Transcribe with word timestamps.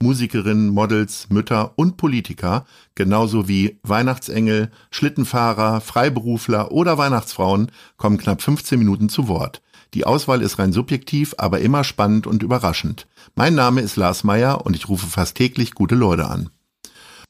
Musikerinnen, 0.00 0.68
Models, 0.68 1.26
Mütter 1.28 1.72
und 1.74 1.96
Politiker, 1.96 2.64
genauso 2.94 3.48
wie 3.48 3.80
Weihnachtsengel, 3.82 4.70
Schlittenfahrer, 4.90 5.80
Freiberufler 5.80 6.70
oder 6.70 6.98
Weihnachtsfrauen, 6.98 7.72
kommen 7.96 8.16
knapp 8.16 8.40
15 8.40 8.78
Minuten 8.78 9.08
zu 9.08 9.26
Wort. 9.26 9.60
Die 9.94 10.04
Auswahl 10.04 10.42
ist 10.42 10.60
rein 10.60 10.72
subjektiv, 10.72 11.34
aber 11.38 11.58
immer 11.60 11.82
spannend 11.82 12.28
und 12.28 12.44
überraschend. 12.44 13.08
Mein 13.34 13.56
Name 13.56 13.80
ist 13.80 13.96
Lars 13.96 14.22
Meyer 14.22 14.64
und 14.64 14.76
ich 14.76 14.88
rufe 14.88 15.08
fast 15.08 15.36
täglich 15.36 15.74
gute 15.74 15.96
Leute 15.96 16.28
an. 16.28 16.50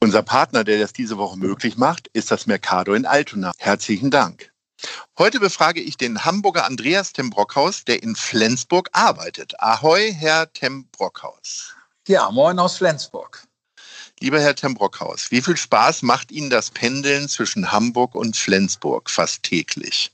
Unser 0.01 0.23
Partner, 0.23 0.63
der 0.63 0.79
das 0.79 0.93
diese 0.93 1.17
Woche 1.17 1.39
möglich 1.39 1.79
macht, 1.79 2.09
ist 2.13 2.31
das 2.31 2.47
Mercado 2.47 2.93
in 2.93 3.07
Altona. 3.07 3.53
Herzlichen 3.57 4.11
Dank. 4.11 4.53
Heute 5.19 5.41
befrage 5.41 5.81
ich 5.81 5.97
den 5.97 6.25
Hamburger 6.25 6.67
Andreas 6.67 7.15
Tembrockhaus, 7.15 7.85
der 7.85 8.03
in 8.03 8.15
Flensburg 8.15 8.91
arbeitet. 8.93 9.55
Ahoi, 9.59 10.13
Herr 10.13 10.53
Tembrockhaus. 10.53 11.78
Ja, 12.09 12.31
moin 12.31 12.59
aus 12.59 12.79
Flensburg. 12.79 13.47
Lieber 14.21 14.41
Herr 14.41 14.55
Tembrockhaus, 14.55 15.31
wie 15.31 15.43
viel 15.43 15.59
Spaß 15.59 16.01
macht 16.01 16.33
Ihnen 16.33 16.49
das 16.49 16.71
Pendeln 16.71 17.29
zwischen 17.29 17.71
Hamburg 17.71 18.15
und 18.15 18.35
Flensburg 18.35 19.11
fast 19.11 19.43
täglich? 19.43 20.11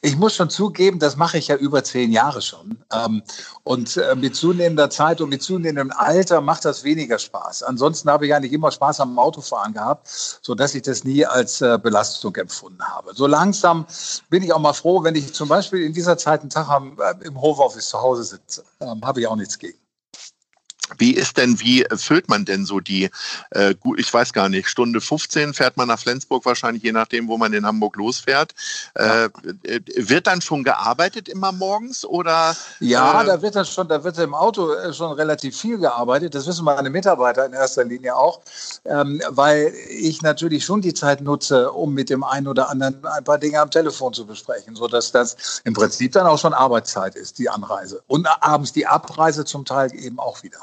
Ich 0.00 0.16
muss 0.16 0.36
schon 0.36 0.48
zugeben, 0.48 1.00
das 1.00 1.16
mache 1.16 1.38
ich 1.38 1.48
ja 1.48 1.56
über 1.56 1.82
zehn 1.82 2.12
Jahre 2.12 2.40
schon. 2.40 2.78
Ähm, 2.92 3.24
und 3.64 3.96
äh, 3.96 4.14
mit 4.14 4.36
zunehmender 4.36 4.88
Zeit 4.88 5.20
und 5.20 5.30
mit 5.30 5.42
zunehmendem 5.42 5.90
Alter 5.90 6.40
macht 6.40 6.64
das 6.64 6.84
weniger 6.84 7.18
Spaß. 7.18 7.64
Ansonsten 7.64 8.08
habe 8.08 8.24
ich 8.28 8.32
eigentlich 8.32 8.52
immer 8.52 8.70
Spaß 8.70 9.00
am 9.00 9.18
Autofahren 9.18 9.72
gehabt, 9.72 10.06
sodass 10.40 10.76
ich 10.76 10.82
das 10.82 11.02
nie 11.02 11.26
als 11.26 11.62
äh, 11.62 11.80
Belastung 11.82 12.36
empfunden 12.36 12.86
habe. 12.86 13.12
So 13.12 13.26
langsam 13.26 13.86
bin 14.30 14.44
ich 14.44 14.52
auch 14.52 14.60
mal 14.60 14.72
froh, 14.72 15.02
wenn 15.02 15.16
ich 15.16 15.34
zum 15.34 15.48
Beispiel 15.48 15.82
in 15.82 15.92
dieser 15.92 16.16
Zeit 16.16 16.42
einen 16.42 16.50
Tag 16.50 16.68
äh, 16.70 17.26
im 17.26 17.40
Homeoffice 17.40 17.88
zu 17.88 18.00
Hause 18.00 18.22
sitze. 18.22 18.62
Ähm, 18.78 19.00
habe 19.04 19.18
ich 19.18 19.26
auch 19.26 19.34
nichts 19.34 19.58
gegen. 19.58 19.85
Wie 20.98 21.12
ist 21.12 21.36
denn, 21.36 21.58
wie 21.60 21.84
füllt 21.96 22.28
man 22.28 22.44
denn 22.44 22.64
so 22.64 22.80
die, 22.80 23.10
äh, 23.50 23.74
ich 23.96 24.12
weiß 24.12 24.32
gar 24.32 24.48
nicht, 24.48 24.68
Stunde 24.68 25.00
15 25.00 25.52
fährt 25.52 25.76
man 25.76 25.88
nach 25.88 25.98
Flensburg 25.98 26.44
wahrscheinlich, 26.44 26.82
je 26.82 26.92
nachdem, 26.92 27.28
wo 27.28 27.36
man 27.36 27.52
in 27.52 27.66
Hamburg 27.66 27.96
losfährt. 27.96 28.54
Äh, 28.94 29.22
ja. 29.24 29.28
wird 29.96 30.26
dann 30.26 30.40
schon 30.40 30.64
gearbeitet 30.64 31.28
immer 31.28 31.52
morgens 31.52 32.04
oder? 32.04 32.56
Ja, 32.80 33.22
äh, 33.22 33.26
da 33.26 33.42
wird 33.42 33.56
das 33.56 33.68
schon, 33.68 33.88
da 33.88 34.02
wird 34.04 34.18
im 34.18 34.34
Auto 34.34 34.72
äh, 34.72 34.92
schon 34.92 35.12
relativ 35.12 35.56
viel 35.56 35.78
gearbeitet. 35.78 36.34
Das 36.34 36.46
wissen 36.46 36.64
meine 36.64 36.90
Mitarbeiter 36.90 37.44
in 37.46 37.52
erster 37.52 37.84
Linie 37.84 38.16
auch, 38.16 38.40
ähm, 38.84 39.20
weil 39.28 39.72
ich 39.88 40.22
natürlich 40.22 40.64
schon 40.64 40.80
die 40.80 40.94
Zeit 40.94 41.20
nutze, 41.20 41.72
um 41.72 41.94
mit 41.94 42.10
dem 42.10 42.22
einen 42.22 42.46
oder 42.46 42.70
anderen 42.70 43.04
ein 43.04 43.24
paar 43.24 43.38
Dinge 43.38 43.60
am 43.60 43.70
Telefon 43.70 44.12
zu 44.12 44.24
besprechen, 44.24 44.76
sodass 44.76 45.10
das 45.10 45.60
im 45.64 45.74
Prinzip 45.74 46.12
dann 46.12 46.26
auch 46.26 46.38
schon 46.38 46.54
Arbeitszeit 46.54 47.16
ist, 47.16 47.38
die 47.38 47.48
Anreise. 47.48 48.02
Und 48.06 48.26
abends 48.40 48.72
die 48.72 48.86
Abreise 48.86 49.44
zum 49.44 49.64
Teil 49.64 49.92
eben 49.94 50.18
auch 50.18 50.42
wieder. 50.42 50.58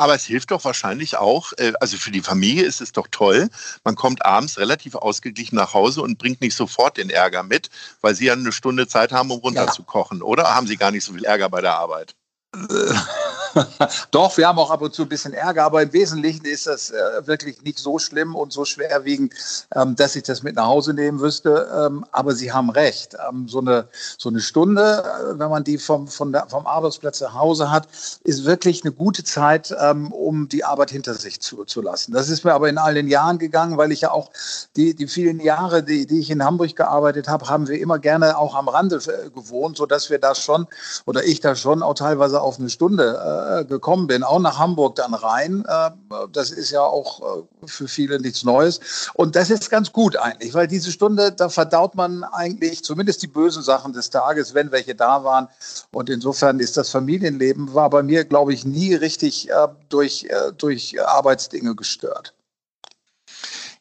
Aber 0.00 0.14
es 0.14 0.24
hilft 0.24 0.50
doch 0.50 0.64
wahrscheinlich 0.64 1.18
auch, 1.18 1.52
äh, 1.58 1.74
also 1.78 1.98
für 1.98 2.10
die 2.10 2.22
Familie 2.22 2.64
ist 2.64 2.80
es 2.80 2.92
doch 2.92 3.06
toll, 3.10 3.50
man 3.84 3.96
kommt 3.96 4.24
abends 4.24 4.56
relativ 4.56 4.94
ausgeglichen 4.94 5.56
nach 5.56 5.74
Hause 5.74 6.00
und 6.00 6.16
bringt 6.16 6.40
nicht 6.40 6.54
sofort 6.54 6.96
den 6.96 7.10
Ärger 7.10 7.42
mit, 7.42 7.68
weil 8.00 8.14
Sie 8.14 8.24
ja 8.24 8.32
eine 8.32 8.50
Stunde 8.50 8.88
Zeit 8.88 9.12
haben, 9.12 9.30
um 9.30 9.40
runterzukochen, 9.40 10.20
ja. 10.20 10.24
oder? 10.24 10.54
Haben 10.54 10.66
Sie 10.66 10.78
gar 10.78 10.90
nicht 10.90 11.04
so 11.04 11.12
viel 11.12 11.26
Ärger 11.26 11.50
bei 11.50 11.60
der 11.60 11.74
Arbeit? 11.74 12.14
Doch, 14.10 14.36
wir 14.36 14.46
haben 14.46 14.58
auch 14.58 14.70
ab 14.70 14.82
und 14.82 14.94
zu 14.94 15.02
ein 15.02 15.08
bisschen 15.08 15.32
Ärger, 15.32 15.64
aber 15.64 15.82
im 15.82 15.92
Wesentlichen 15.92 16.44
ist 16.44 16.66
das 16.66 16.90
äh, 16.90 17.26
wirklich 17.26 17.62
nicht 17.62 17.78
so 17.78 17.98
schlimm 17.98 18.34
und 18.34 18.52
so 18.52 18.64
schwerwiegend, 18.64 19.34
ähm, 19.74 19.96
dass 19.96 20.16
ich 20.16 20.22
das 20.22 20.42
mit 20.42 20.56
nach 20.56 20.66
Hause 20.66 20.94
nehmen 20.94 21.20
wüsste. 21.20 21.68
Ähm, 21.74 22.04
aber 22.12 22.34
Sie 22.34 22.52
haben 22.52 22.70
recht. 22.70 23.16
Ähm, 23.28 23.48
so, 23.48 23.60
eine, 23.60 23.88
so 24.18 24.28
eine 24.28 24.40
Stunde, 24.40 25.02
äh, 25.04 25.38
wenn 25.38 25.50
man 25.50 25.64
die 25.64 25.78
vom, 25.78 26.08
von 26.08 26.32
der, 26.32 26.46
vom 26.48 26.66
Arbeitsplatz 26.66 27.20
nach 27.20 27.34
Hause 27.34 27.70
hat, 27.70 27.88
ist 28.24 28.44
wirklich 28.44 28.84
eine 28.84 28.92
gute 28.92 29.24
Zeit, 29.24 29.74
ähm, 29.80 30.12
um 30.12 30.48
die 30.48 30.64
Arbeit 30.64 30.90
hinter 30.90 31.14
sich 31.14 31.40
zu, 31.40 31.64
zu 31.64 31.82
lassen. 31.82 32.12
Das 32.12 32.28
ist 32.28 32.44
mir 32.44 32.54
aber 32.54 32.68
in 32.68 32.78
all 32.78 32.94
den 32.94 33.08
Jahren 33.08 33.38
gegangen, 33.38 33.76
weil 33.76 33.92
ich 33.92 34.02
ja 34.02 34.10
auch 34.10 34.30
die, 34.76 34.94
die 34.94 35.06
vielen 35.06 35.40
Jahre, 35.40 35.82
die, 35.82 36.06
die 36.06 36.20
ich 36.20 36.30
in 36.30 36.44
Hamburg 36.44 36.76
gearbeitet 36.76 37.28
habe, 37.28 37.48
haben 37.48 37.68
wir 37.68 37.80
immer 37.80 37.98
gerne 37.98 38.38
auch 38.38 38.54
am 38.54 38.68
Rande 38.68 38.96
äh, 38.96 39.30
gewohnt, 39.30 39.76
sodass 39.76 40.10
wir 40.10 40.18
da 40.18 40.34
schon 40.34 40.66
oder 41.06 41.24
ich 41.24 41.40
da 41.40 41.56
schon 41.56 41.82
auch 41.82 41.94
teilweise 41.94 42.40
auf 42.40 42.58
eine 42.58 42.70
Stunde 42.70 43.18
äh, 43.18 43.39
gekommen 43.68 44.06
bin, 44.06 44.22
auch 44.22 44.38
nach 44.38 44.58
Hamburg 44.58 44.96
dann 44.96 45.14
rein. 45.14 45.64
Äh, 45.66 45.90
das 46.32 46.50
ist 46.50 46.70
ja 46.70 46.82
auch 46.82 47.20
äh, 47.20 47.66
für 47.66 47.88
viele 47.88 48.20
nichts 48.20 48.44
Neues. 48.44 48.80
Und 49.14 49.36
das 49.36 49.50
ist 49.50 49.70
ganz 49.70 49.92
gut 49.92 50.16
eigentlich, 50.16 50.54
weil 50.54 50.66
diese 50.66 50.90
Stunde, 50.90 51.32
da 51.32 51.48
verdaut 51.48 51.94
man 51.94 52.24
eigentlich 52.24 52.84
zumindest 52.84 53.22
die 53.22 53.26
bösen 53.26 53.62
Sachen 53.62 53.92
des 53.92 54.10
Tages, 54.10 54.54
wenn 54.54 54.72
welche 54.72 54.94
da 54.94 55.24
waren. 55.24 55.48
Und 55.92 56.10
insofern 56.10 56.60
ist 56.60 56.76
das 56.76 56.90
Familienleben, 56.90 57.74
war 57.74 57.90
bei 57.90 58.02
mir, 58.02 58.24
glaube 58.24 58.52
ich, 58.52 58.64
nie 58.64 58.94
richtig 58.94 59.50
äh, 59.50 59.68
durch, 59.88 60.24
äh, 60.24 60.52
durch 60.56 60.96
Arbeitsdinge 61.04 61.74
gestört. 61.74 62.34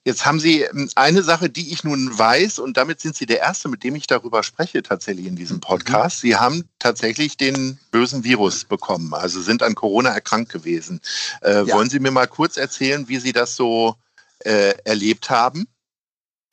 Jetzt 0.06 0.26
haben 0.26 0.40
Sie 0.40 0.62
ähm, 0.62 0.90
eine 0.96 1.24
Sache, 1.24 1.50
die 1.50 1.72
ich 1.72 1.84
nun 1.84 2.18
weiß, 2.18 2.60
und 2.60 2.78
damit 2.78 3.02
sind 3.02 3.16
Sie 3.16 3.26
der 3.26 3.40
Erste, 3.40 3.68
mit 3.68 3.84
dem 3.84 3.96
ich 3.96 4.08
darüber 4.08 4.44
spreche, 4.44 4.82
tatsächlich 4.82 5.26
in 5.26 5.36
diesem 5.36 5.58
mhm. 5.58 5.62
Podcast. 5.62 6.22
Sie 6.22 6.36
haben 6.36 6.68
tatsächlich 6.80 7.38
den 7.38 7.80
bösen 7.92 8.24
Virus 8.24 8.64
bekommen, 8.64 9.14
also 9.14 9.42
sind 9.42 9.62
an 9.62 9.76
Corona 9.76 10.10
erkrankt 10.10 10.52
gewesen. 10.52 11.02
Äh, 11.42 11.66
ja. 11.66 11.76
Wollen 11.76 11.90
Sie 11.90 12.00
mir 12.00 12.12
mal 12.12 12.28
kurz 12.28 12.58
erzählen, 12.58 13.08
wie 13.08 13.20
Sie 13.20 13.34
das 13.34 13.56
so 13.56 13.96
äh, 14.40 14.74
erlebt 14.86 15.30
haben? 15.30 15.68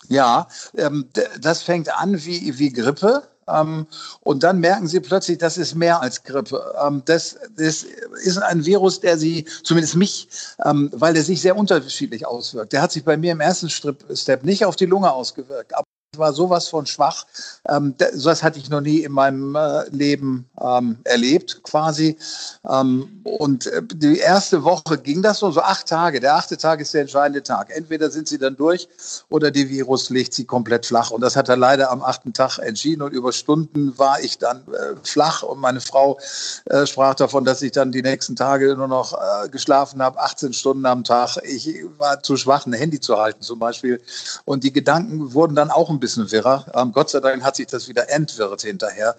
Ja, 0.08 0.48
ähm, 0.76 1.08
das 1.40 1.62
fängt 1.62 1.88
an 1.88 2.24
wie, 2.24 2.58
wie 2.58 2.72
Grippe. 2.72 3.28
Ähm, 3.48 3.86
und 4.20 4.42
dann 4.42 4.58
merken 4.60 4.88
sie 4.88 5.00
plötzlich, 5.00 5.38
das 5.38 5.56
ist 5.56 5.74
mehr 5.74 6.00
als 6.00 6.24
Grippe. 6.24 6.74
Ähm, 6.84 7.02
das, 7.04 7.36
das, 7.56 7.86
ist 8.24 8.38
ein 8.38 8.64
Virus, 8.64 9.00
der 9.00 9.18
sie, 9.18 9.46
zumindest 9.62 9.96
mich, 9.96 10.28
ähm, 10.64 10.90
weil 10.92 11.14
er 11.16 11.22
sich 11.22 11.40
sehr 11.40 11.56
unterschiedlich 11.56 12.26
auswirkt. 12.26 12.72
Der 12.72 12.82
hat 12.82 12.92
sich 12.92 13.04
bei 13.04 13.16
mir 13.16 13.32
im 13.32 13.40
ersten 13.40 13.68
Step 13.70 14.44
nicht 14.44 14.64
auf 14.64 14.76
die 14.76 14.86
Lunge 14.86 15.12
ausgewirkt, 15.12 15.74
war 16.18 16.32
sowas 16.32 16.68
von 16.68 16.86
schwach. 16.86 17.26
Ähm, 17.68 17.94
sowas 18.12 18.42
hatte 18.42 18.58
ich 18.58 18.70
noch 18.70 18.80
nie 18.80 19.00
in 19.00 19.12
meinem 19.12 19.54
äh, 19.54 19.88
Leben 19.90 20.48
ähm, 20.60 20.98
erlebt, 21.04 21.62
quasi. 21.62 22.16
Ähm, 22.68 23.22
und 23.24 23.66
äh, 23.66 23.82
die 23.82 24.18
erste 24.18 24.64
Woche 24.64 24.98
ging 24.98 25.22
das 25.22 25.38
so, 25.40 25.50
so 25.50 25.60
acht 25.60 25.86
Tage. 25.86 26.20
Der 26.20 26.36
achte 26.36 26.56
Tag 26.56 26.80
ist 26.80 26.94
der 26.94 27.02
entscheidende 27.02 27.42
Tag. 27.42 27.70
Entweder 27.70 28.10
sind 28.10 28.28
sie 28.28 28.38
dann 28.38 28.56
durch 28.56 28.88
oder 29.28 29.50
die 29.50 29.68
Virus 29.68 30.10
legt 30.10 30.34
sie 30.34 30.44
komplett 30.44 30.86
flach. 30.86 31.10
Und 31.10 31.20
das 31.20 31.36
hat 31.36 31.48
er 31.48 31.56
leider 31.56 31.90
am 31.90 32.02
achten 32.02 32.32
Tag 32.32 32.58
entschieden. 32.58 33.02
Und 33.02 33.12
über 33.12 33.32
Stunden 33.32 33.96
war 33.98 34.20
ich 34.20 34.38
dann 34.38 34.58
äh, 34.72 34.96
flach. 35.02 35.42
Und 35.42 35.60
meine 35.60 35.80
Frau 35.80 36.18
äh, 36.66 36.86
sprach 36.86 37.14
davon, 37.14 37.44
dass 37.44 37.62
ich 37.62 37.72
dann 37.72 37.92
die 37.92 38.02
nächsten 38.02 38.36
Tage 38.36 38.76
nur 38.76 38.88
noch 38.88 39.12
äh, 39.12 39.48
geschlafen 39.48 40.02
habe, 40.02 40.20
18 40.20 40.52
Stunden 40.52 40.86
am 40.86 41.04
Tag. 41.04 41.36
Ich 41.44 41.68
war 41.98 42.22
zu 42.22 42.36
schwach, 42.36 42.66
ein 42.66 42.72
Handy 42.72 43.00
zu 43.00 43.16
halten 43.16 43.42
zum 43.42 43.58
Beispiel. 43.58 44.00
Und 44.44 44.64
die 44.64 44.72
Gedanken 44.72 45.34
wurden 45.34 45.54
dann 45.54 45.70
auch 45.70 45.90
ein 45.90 46.00
bisschen 46.00 46.05
bisschen 46.06 46.30
wirrer. 46.30 46.66
Ähm, 46.74 46.92
Gott 46.92 47.10
sei 47.10 47.20
Dank 47.20 47.42
hat 47.42 47.56
sich 47.56 47.66
das 47.66 47.88
wieder 47.88 48.08
entwirrt 48.08 48.62
hinterher. 48.62 49.16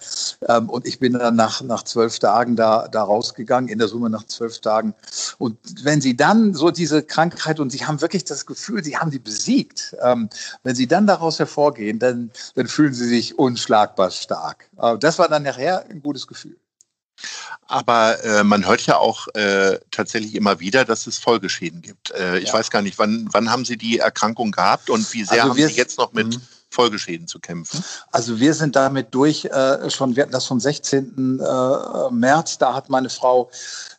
Ähm, 0.48 0.70
und 0.70 0.88
ich 0.88 1.00
bin 1.00 1.14
dann 1.14 1.36
nach, 1.36 1.62
nach 1.62 1.84
zwölf 1.84 2.18
Tagen 2.20 2.56
da, 2.56 2.88
da 2.88 3.03
rausgegangen, 3.03 3.70
in 3.70 3.78
der 3.78 3.90
Summe 3.90 4.09
nach 4.09 4.25
zwölf 4.25 4.59
Tagen. 4.59 4.96
Und 5.38 5.58
wenn 5.84 6.00
Sie 6.00 6.16
dann 6.16 6.53
so 6.53 6.72
diese 6.72 7.03
Krankheit 7.03 7.59
und 7.59 7.72
Sie 7.72 7.86
haben 7.86 8.00
wirklich 8.00 8.24
das 8.24 8.46
Gefühl, 8.46 8.84
Sie 8.84 8.98
haben 8.98 9.12
die 9.12 9.20
besiegt, 9.20 9.96
ähm, 10.02 10.30
wenn 10.64 10.75
Sie 10.75 10.88
dann 10.88 11.08
daraus 11.08 11.40
hervorgehen, 11.40 12.00
dann, 12.00 12.31
dann 12.56 12.68
fühlen 12.68 12.94
Sie 12.94 13.08
sich 13.08 13.38
unschlagbar 13.38 14.12
stark. 14.12 14.69
Äh, 14.81 14.98
das 14.98 15.19
war 15.19 15.28
dann 15.28 15.44
nachher 15.44 15.86
ein 15.90 16.01
gutes 16.01 16.25
Gefühl. 16.25 16.56
Aber 17.68 18.24
äh, 18.24 18.44
man 18.44 18.66
hört 18.66 18.86
ja 18.86 18.98
auch 18.98 19.28
äh, 19.33 19.80
tatsächlich 19.92 20.36
immer 20.36 20.60
wieder, 20.60 20.86
dass 20.86 21.07
es 21.07 21.18
Folgeschäden 21.18 21.81
gibt. 21.81 22.12
Äh, 22.12 22.40
ich 22.40 22.50
ja. 22.50 22.54
weiß 22.54 22.69
gar 22.69 22.81
nicht, 22.81 22.98
wann, 22.98 23.28
wann 23.31 23.51
haben 23.51 23.66
Sie 23.66 23.78
die 23.78 23.98
Erkrankung 24.00 24.51
gehabt 24.51 24.90
und 24.90 25.12
wie 25.13 25.24
sehr 25.24 25.44
also 25.44 25.50
haben 25.50 25.68
Sie 25.68 25.74
jetzt 25.74 25.98
noch 25.98 26.13
mit 26.13 26.36
mhm. 26.36 26.42
Folgeschäden 26.77 27.27
zu 27.27 27.39
kämpfen? 27.39 27.83
Also 28.12 28.39
wir 28.39 28.53
sind 28.53 28.75
damit 28.75 29.07
durch 29.15 29.45
äh, 29.45 29.89
schon, 29.89 30.15
wir 30.15 30.21
hatten 30.21 30.31
das 30.31 30.45
vom 30.45 30.59
16. 30.59 31.39
Äh, 31.39 32.12
März, 32.12 32.59
da 32.59 32.75
hat 32.75 32.89
meine 32.89 33.09
Frau, 33.09 33.50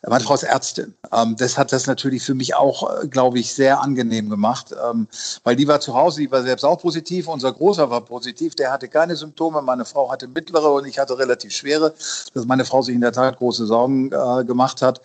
meine 0.07 0.23
Frau 0.23 0.35
ist 0.35 0.43
Ärztin. 0.43 0.93
Ähm, 1.11 1.35
das 1.37 1.57
hat 1.57 1.73
das 1.73 1.87
natürlich 1.87 2.23
für 2.23 2.35
mich 2.35 2.55
auch, 2.55 3.03
äh, 3.03 3.07
glaube 3.07 3.39
ich, 3.39 3.53
sehr 3.53 3.81
angenehm 3.81 4.29
gemacht, 4.29 4.73
ähm, 4.89 5.09
weil 5.43 5.57
die 5.57 5.67
war 5.67 5.81
zu 5.81 5.93
Hause, 5.93 6.21
die 6.21 6.31
war 6.31 6.41
selbst 6.41 6.63
auch 6.63 6.79
positiv, 6.79 7.27
unser 7.27 7.51
Großer 7.51 7.89
war 7.89 7.99
positiv, 7.99 8.55
der 8.55 8.71
hatte 8.71 8.87
keine 8.87 9.17
Symptome, 9.17 9.61
meine 9.61 9.83
Frau 9.83 10.09
hatte 10.09 10.29
mittlere 10.29 10.71
und 10.71 10.85
ich 10.85 10.99
hatte 10.99 11.17
relativ 11.17 11.51
schwere, 11.51 11.93
dass 12.33 12.45
meine 12.45 12.63
Frau 12.63 12.81
sich 12.81 12.95
in 12.95 13.01
der 13.01 13.11
Tat 13.11 13.39
große 13.39 13.65
Sorgen 13.65 14.09
äh, 14.13 14.45
gemacht 14.45 14.81
hat. 14.81 15.01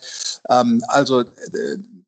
Ähm, 0.49 0.85
also 0.87 1.23
äh, 1.23 1.27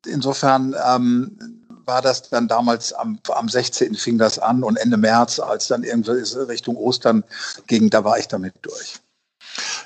insofern 0.06 0.76
ähm, 0.88 1.55
war 1.86 2.02
das 2.02 2.28
dann 2.28 2.48
damals 2.48 2.92
am, 2.92 3.18
am 3.28 3.48
16. 3.48 3.94
fing 3.94 4.18
das 4.18 4.38
an 4.38 4.62
und 4.62 4.76
Ende 4.76 4.96
März, 4.96 5.38
als 5.38 5.68
dann 5.68 5.84
irgendwie 5.84 6.10
Richtung 6.10 6.76
Ostern 6.76 7.24
ging, 7.66 7.90
da 7.90 8.04
war 8.04 8.18
ich 8.18 8.28
damit 8.28 8.54
durch. 8.62 9.00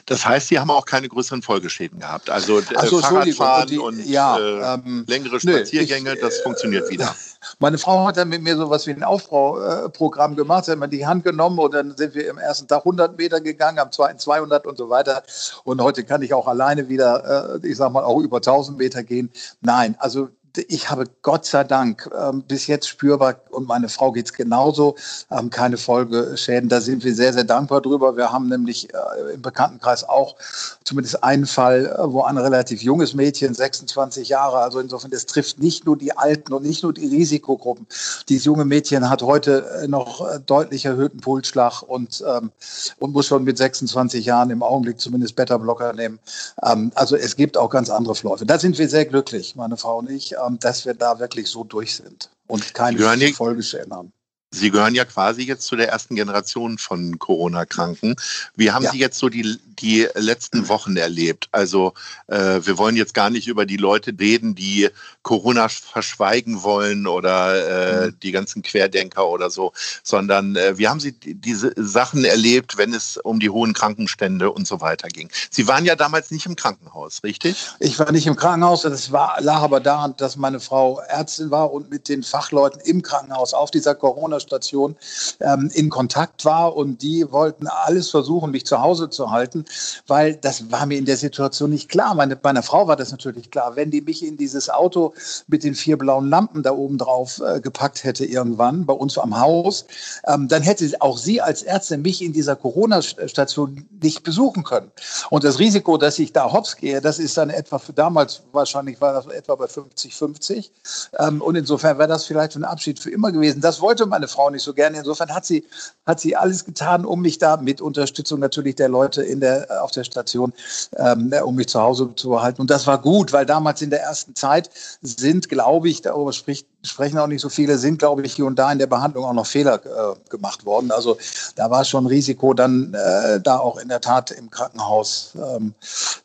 Das 0.06 0.26
heißt, 0.26 0.48
Sie 0.48 0.58
haben 0.58 0.70
auch 0.70 0.84
keine 0.84 1.08
größeren 1.08 1.42
Folgeschäden 1.42 2.00
gehabt. 2.00 2.30
Also 2.30 2.58
äh, 2.58 2.86
so, 2.86 2.98
Fahrradfahren 2.98 3.68
die, 3.68 3.78
und 3.78 4.04
ja, 4.04 4.38
äh, 4.38 4.74
ähm, 4.74 5.04
längere 5.06 5.38
Spaziergänge, 5.38 6.10
nö, 6.10 6.14
ich, 6.16 6.20
das 6.20 6.38
funktioniert 6.40 6.88
äh, 6.88 6.90
wieder. 6.90 7.14
Meine 7.58 7.78
Frau 7.78 8.06
hat 8.06 8.16
dann 8.16 8.28
mit 8.28 8.42
mir 8.42 8.56
so 8.56 8.68
was 8.68 8.86
wie 8.86 8.90
ein 8.90 9.04
Aufbauprogramm 9.04 10.36
gemacht. 10.36 10.64
Sie 10.64 10.72
hat 10.72 10.78
mir 10.78 10.88
die 10.88 11.06
Hand 11.06 11.24
genommen 11.24 11.58
und 11.58 11.72
dann 11.72 11.96
sind 11.96 12.14
wir 12.14 12.28
im 12.28 12.38
ersten 12.38 12.66
Tag 12.66 12.80
100 12.80 13.16
Meter 13.16 13.40
gegangen, 13.40 13.78
am 13.78 13.92
zweiten 13.92 14.18
200 14.18 14.66
und 14.66 14.76
so 14.76 14.90
weiter. 14.90 15.22
Und 15.64 15.80
heute 15.80 16.04
kann 16.04 16.22
ich 16.22 16.34
auch 16.34 16.48
alleine 16.48 16.88
wieder, 16.88 17.60
äh, 17.62 17.66
ich 17.66 17.76
sag 17.76 17.92
mal, 17.92 18.02
auch 18.02 18.18
über 18.18 18.38
1000 18.38 18.78
Meter 18.78 19.02
gehen. 19.02 19.30
Nein, 19.60 19.96
also 19.98 20.28
ich 20.56 20.90
habe 20.90 21.04
Gott 21.22 21.44
sei 21.46 21.64
Dank 21.64 22.10
ähm, 22.18 22.42
bis 22.42 22.66
jetzt 22.66 22.88
spürbar 22.88 23.36
und 23.50 23.66
meine 23.68 23.88
Frau 23.88 24.12
geht 24.12 24.26
es 24.26 24.32
genauso, 24.32 24.96
ähm, 25.30 25.50
keine 25.50 25.76
Folgeschäden. 25.76 26.68
Da 26.68 26.80
sind 26.80 27.04
wir 27.04 27.14
sehr, 27.14 27.32
sehr 27.32 27.44
dankbar 27.44 27.80
drüber. 27.80 28.16
Wir 28.16 28.32
haben 28.32 28.48
nämlich 28.48 28.92
äh, 28.92 29.34
im 29.34 29.42
Bekanntenkreis 29.42 30.04
auch 30.04 30.36
zumindest 30.84 31.22
einen 31.22 31.46
Fall, 31.46 31.86
äh, 31.86 32.12
wo 32.12 32.22
ein 32.22 32.38
relativ 32.38 32.82
junges 32.82 33.14
Mädchen, 33.14 33.54
26 33.54 34.28
Jahre, 34.28 34.58
also 34.58 34.80
insofern, 34.80 35.10
das 35.10 35.26
trifft 35.26 35.58
nicht 35.58 35.86
nur 35.86 35.96
die 35.96 36.16
Alten 36.16 36.52
und 36.52 36.64
nicht 36.64 36.82
nur 36.82 36.92
die 36.92 37.06
Risikogruppen. 37.06 37.86
Dieses 38.28 38.44
junge 38.44 38.64
Mädchen 38.64 39.08
hat 39.08 39.22
heute 39.22 39.66
äh, 39.82 39.88
noch 39.88 40.28
äh, 40.28 40.40
deutlich 40.44 40.84
erhöhten 40.84 41.20
Pulsschlag 41.20 41.82
und, 41.82 42.24
ähm, 42.26 42.50
und 42.98 43.12
muss 43.12 43.26
schon 43.26 43.44
mit 43.44 43.58
26 43.58 44.24
Jahren 44.24 44.50
im 44.50 44.62
Augenblick 44.62 45.00
zumindest 45.00 45.36
Beta-Blocker 45.36 45.92
nehmen. 45.92 46.18
Ähm, 46.62 46.92
also 46.94 47.16
es 47.16 47.36
gibt 47.36 47.56
auch 47.56 47.70
ganz 47.70 47.90
andere 47.90 48.14
Verläufe. 48.14 48.46
Da 48.46 48.58
sind 48.58 48.78
wir 48.78 48.88
sehr 48.88 49.04
glücklich, 49.04 49.54
meine 49.56 49.76
Frau 49.76 49.98
und 49.98 50.10
ich 50.10 50.39
dass 50.60 50.84
wir 50.86 50.94
da 50.94 51.18
wirklich 51.18 51.48
so 51.48 51.64
durch 51.64 51.94
sind 51.94 52.30
und 52.46 52.74
keine 52.74 52.98
Folgeschäden 53.32 53.92
haben. 53.92 54.12
Sie 54.52 54.72
gehören 54.72 54.96
ja 54.96 55.04
quasi 55.04 55.42
jetzt 55.42 55.66
zu 55.66 55.76
der 55.76 55.90
ersten 55.90 56.16
Generation 56.16 56.76
von 56.76 57.20
Corona-Kranken. 57.20 58.16
Wie 58.56 58.72
haben 58.72 58.82
ja. 58.82 58.90
Sie 58.90 58.98
jetzt 58.98 59.18
so 59.18 59.28
die, 59.28 59.60
die 59.78 60.08
letzten 60.16 60.68
Wochen 60.68 60.96
erlebt? 60.96 61.48
Also 61.52 61.94
äh, 62.26 62.58
wir 62.60 62.76
wollen 62.76 62.96
jetzt 62.96 63.14
gar 63.14 63.30
nicht 63.30 63.46
über 63.46 63.64
die 63.64 63.76
Leute 63.76 64.12
reden, 64.18 64.56
die 64.56 64.88
Corona 65.22 65.68
verschweigen 65.68 66.64
wollen 66.64 67.06
oder 67.06 68.00
äh, 68.02 68.06
mhm. 68.06 68.16
die 68.24 68.32
ganzen 68.32 68.62
Querdenker 68.62 69.28
oder 69.28 69.50
so, 69.50 69.72
sondern 70.02 70.56
äh, 70.56 70.76
wie 70.76 70.88
haben 70.88 70.98
Sie 70.98 71.12
diese 71.12 71.72
Sachen 71.76 72.24
erlebt, 72.24 72.76
wenn 72.76 72.92
es 72.92 73.18
um 73.18 73.38
die 73.38 73.50
hohen 73.50 73.72
Krankenstände 73.72 74.50
und 74.50 74.66
so 74.66 74.80
weiter 74.80 75.08
ging? 75.08 75.30
Sie 75.50 75.68
waren 75.68 75.84
ja 75.84 75.94
damals 75.94 76.32
nicht 76.32 76.46
im 76.46 76.56
Krankenhaus, 76.56 77.22
richtig? 77.22 77.68
Ich 77.78 78.00
war 78.00 78.10
nicht 78.10 78.26
im 78.26 78.34
Krankenhaus. 78.34 78.82
Das 78.82 79.12
war, 79.12 79.40
lag 79.40 79.60
aber 79.60 79.78
daran, 79.78 80.16
dass 80.16 80.34
meine 80.34 80.58
Frau 80.58 80.98
Ärztin 81.06 81.52
war 81.52 81.72
und 81.72 81.88
mit 81.88 82.08
den 82.08 82.24
Fachleuten 82.24 82.80
im 82.80 83.02
Krankenhaus 83.02 83.54
auf 83.54 83.70
dieser 83.70 83.94
Corona 83.94 84.39
Station 84.40 84.96
ähm, 85.40 85.70
in 85.74 85.90
Kontakt 85.90 86.44
war 86.44 86.76
und 86.76 87.02
die 87.02 87.30
wollten 87.30 87.66
alles 87.66 88.10
versuchen, 88.10 88.50
mich 88.50 88.66
zu 88.66 88.80
Hause 88.80 89.10
zu 89.10 89.30
halten, 89.30 89.64
weil 90.06 90.34
das 90.34 90.70
war 90.70 90.86
mir 90.86 90.98
in 90.98 91.04
der 91.04 91.16
Situation 91.16 91.70
nicht 91.70 91.88
klar. 91.88 92.14
Meine, 92.14 92.38
meiner 92.42 92.62
Frau 92.62 92.88
war 92.88 92.96
das 92.96 93.10
natürlich 93.10 93.50
klar. 93.50 93.76
Wenn 93.76 93.90
die 93.90 94.00
mich 94.00 94.24
in 94.24 94.36
dieses 94.36 94.70
Auto 94.70 95.14
mit 95.46 95.64
den 95.64 95.74
vier 95.74 95.96
blauen 95.96 96.28
Lampen 96.28 96.62
da 96.62 96.72
oben 96.72 96.98
drauf 96.98 97.40
äh, 97.44 97.60
gepackt 97.60 98.04
hätte 98.04 98.24
irgendwann 98.24 98.86
bei 98.86 98.94
uns 98.94 99.18
am 99.18 99.38
Haus, 99.38 99.84
ähm, 100.26 100.48
dann 100.48 100.62
hätte 100.62 100.90
auch 101.00 101.18
sie 101.18 101.40
als 101.40 101.62
Ärztin 101.62 102.02
mich 102.02 102.22
in 102.22 102.32
dieser 102.32 102.56
Corona-Station 102.56 103.86
nicht 104.02 104.22
besuchen 104.22 104.64
können. 104.64 104.90
Und 105.30 105.44
das 105.44 105.58
Risiko, 105.58 105.96
dass 105.96 106.18
ich 106.18 106.32
da 106.32 106.52
hops 106.52 106.76
gehe, 106.76 107.00
das 107.00 107.18
ist 107.18 107.36
dann 107.36 107.50
etwa 107.50 107.78
für 107.78 107.92
damals 107.92 108.42
wahrscheinlich 108.52 109.00
war 109.00 109.12
das 109.12 109.26
etwa 109.26 109.54
bei 109.54 109.66
50, 109.66 110.14
50. 110.14 110.72
Ähm, 111.18 111.42
und 111.42 111.54
insofern 111.56 111.98
wäre 111.98 112.08
das 112.08 112.24
vielleicht 112.24 112.56
ein 112.56 112.64
Abschied 112.64 112.98
für 112.98 113.10
immer 113.10 113.32
gewesen. 113.32 113.60
Das 113.60 113.80
wollte 113.80 114.06
meine 114.06 114.28
Frau 114.30 114.50
nicht 114.50 114.62
so 114.62 114.74
gerne. 114.74 114.98
Insofern 114.98 115.34
hat 115.34 115.44
sie, 115.44 115.64
hat 116.06 116.20
sie 116.20 116.36
alles 116.36 116.64
getan, 116.64 117.04
um 117.04 117.20
mich 117.20 117.38
da 117.38 117.56
mit 117.56 117.80
Unterstützung 117.80 118.40
natürlich 118.40 118.76
der 118.76 118.88
Leute 118.88 119.22
in 119.22 119.40
der, 119.40 119.82
auf 119.82 119.90
der 119.90 120.04
Station, 120.04 120.52
ähm, 120.96 121.32
um 121.44 121.54
mich 121.54 121.68
zu 121.68 121.80
Hause 121.80 122.10
zu 122.16 122.30
behalten. 122.30 122.60
Und 122.60 122.70
das 122.70 122.86
war 122.86 122.98
gut, 122.98 123.32
weil 123.32 123.46
damals 123.46 123.82
in 123.82 123.90
der 123.90 124.02
ersten 124.02 124.34
Zeit 124.34 124.70
sind, 125.02 125.48
glaube 125.48 125.88
ich, 125.88 126.02
darüber 126.02 126.32
spricht 126.32 126.66
sprechen 126.82 127.18
auch 127.18 127.26
nicht 127.26 127.42
so 127.42 127.48
viele, 127.48 127.78
sind, 127.78 127.98
glaube 127.98 128.22
ich, 128.22 128.34
hier 128.34 128.46
und 128.46 128.58
da 128.58 128.72
in 128.72 128.78
der 128.78 128.86
Behandlung 128.86 129.24
auch 129.24 129.32
noch 129.32 129.46
Fehler 129.46 129.80
äh, 129.84 130.30
gemacht 130.30 130.64
worden. 130.64 130.90
Also 130.90 131.18
da 131.56 131.70
war 131.70 131.84
schon 131.84 132.06
Risiko, 132.06 132.54
dann 132.54 132.94
äh, 132.94 133.40
da 133.40 133.58
auch 133.58 133.78
in 133.78 133.88
der 133.88 134.00
Tat 134.00 134.30
im 134.30 134.50
Krankenhaus 134.50 135.32
ähm, 135.34 135.74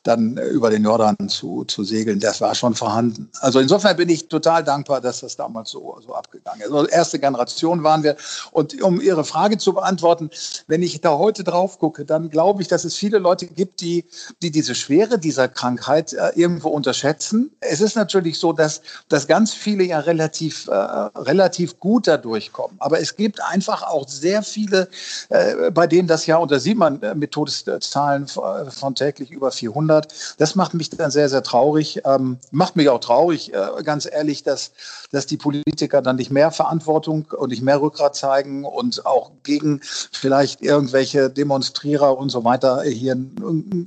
dann 0.04 0.38
über 0.38 0.70
den 0.70 0.84
Jordan 0.84 1.18
zu, 1.28 1.66
zu 1.66 1.84
segeln. 1.84 2.20
Das 2.20 2.40
war 2.42 2.56
schon 2.56 2.76
vorhanden. 2.76 3.30
Also 3.42 3.60
insofern 3.60 3.98
bin 3.98 4.10
ich 4.10 4.28
total 4.28 4.64
dankbar, 4.64 5.02
dass 5.02 5.22
das 5.22 5.36
damals 5.36 5.72
so, 5.72 5.98
so 6.06 6.14
abgegangen 6.14 6.62
ist. 6.62 6.72
Also 6.72 6.88
erste 6.88 7.20
Generation 7.20 7.84
waren 7.96 8.04
wir. 8.04 8.18
Und 8.52 8.82
um 8.82 9.00
Ihre 9.00 9.24
Frage 9.24 9.58
zu 9.58 9.74
beantworten, 9.74 10.30
wenn 10.68 10.84
ich 10.84 11.02
da 11.02 11.18
heute 11.18 11.44
drauf 11.44 11.80
gucke, 11.80 12.06
dann 12.06 12.30
glaube 12.30 12.62
ich, 12.62 12.68
dass 12.68 12.84
es 12.84 12.96
viele 12.96 13.20
Leute 13.20 13.48
gibt, 13.48 13.82
die, 13.82 14.06
die 14.42 14.52
diese 14.52 14.76
Schwere 14.76 15.18
dieser 15.18 15.48
Krankheit 15.48 16.14
äh, 16.14 16.32
irgendwo 16.36 16.70
unterschätzen. 16.70 17.52
Es 17.62 17.82
ist 17.82 17.96
natürlich 17.96 18.38
so, 18.38 18.52
dass, 18.52 18.82
dass 19.08 19.28
ganz 19.28 19.54
viele 19.54 19.84
ja 19.84 20.00
relativ 20.00 20.68
äh, 20.68 20.74
relativ 20.74 21.80
gut 21.80 22.08
da 22.08 22.18
durchkommen. 22.18 22.76
Aber 22.80 23.00
es 23.00 23.16
gibt 23.16 23.42
einfach 23.42 23.84
auch 23.84 24.08
sehr 24.08 24.44
viele, 24.44 24.90
äh, 25.30 25.72
bei 25.72 25.88
denen 25.88 26.08
das 26.08 26.26
ja, 26.26 26.38
und 26.38 26.52
da 26.52 26.60
sieht 26.60 26.78
man 26.78 27.02
äh, 27.02 27.16
mit 27.16 27.32
Todeszahlen 27.32 28.28
von 28.28 28.96
täglich 28.96 29.32
über 29.32 29.52
400. 29.52 30.14
Das 30.38 30.56
macht 30.56 30.74
mich 30.74 30.90
dann 30.90 31.12
sehr, 31.12 31.30
sehr 31.30 31.44
traurig. 31.44 32.02
Ähm, 32.06 32.38
macht 32.52 32.76
mich 32.76 32.90
auch 32.90 33.00
traurig, 33.00 33.54
äh, 33.54 33.84
ganz 33.84 34.06
ehrlich, 34.06 34.44
dass, 34.44 34.72
dass 35.12 35.26
die 35.26 35.38
Politiker 35.38 36.02
dann 36.02 36.18
nicht 36.18 36.32
mehr 36.32 36.52
Verantwortung 36.52 37.28
und 37.38 37.50
nicht 37.50 37.62
mehr 37.62 37.80
Rückgrat 37.86 38.16
zeigen 38.16 38.66
und 38.66 39.06
auch 39.06 39.32
gegen 39.44 39.82
vielleicht 40.12 40.62
irgendwelche 40.62 41.30
Demonstrierer 41.30 42.18
und 42.18 42.30
so 42.30 42.44
weiter 42.44 42.84
hier 42.84 43.18